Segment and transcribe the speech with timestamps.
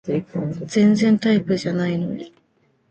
[0.67, 2.33] 全然タイプじゃないのに